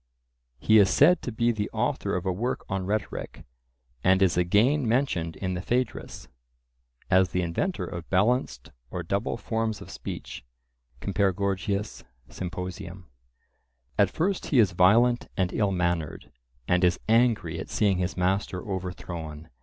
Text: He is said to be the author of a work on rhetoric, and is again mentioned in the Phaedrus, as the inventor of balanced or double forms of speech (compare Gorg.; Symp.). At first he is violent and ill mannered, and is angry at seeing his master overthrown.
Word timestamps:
He 0.57 0.79
is 0.79 0.89
said 0.89 1.21
to 1.21 1.31
be 1.31 1.51
the 1.51 1.69
author 1.69 2.15
of 2.15 2.25
a 2.25 2.31
work 2.31 2.65
on 2.67 2.87
rhetoric, 2.87 3.45
and 4.03 4.23
is 4.23 4.35
again 4.35 4.87
mentioned 4.87 5.35
in 5.35 5.53
the 5.53 5.61
Phaedrus, 5.61 6.27
as 7.11 7.29
the 7.29 7.43
inventor 7.43 7.85
of 7.85 8.09
balanced 8.09 8.71
or 8.89 9.03
double 9.03 9.37
forms 9.37 9.79
of 9.79 9.91
speech 9.91 10.43
(compare 11.01 11.31
Gorg.; 11.31 11.59
Symp.). 11.59 12.57
At 13.99 14.09
first 14.09 14.47
he 14.47 14.57
is 14.57 14.71
violent 14.71 15.27
and 15.37 15.53
ill 15.53 15.71
mannered, 15.71 16.31
and 16.67 16.83
is 16.83 16.99
angry 17.07 17.59
at 17.59 17.69
seeing 17.69 17.99
his 17.99 18.17
master 18.17 18.67
overthrown. 18.67 19.49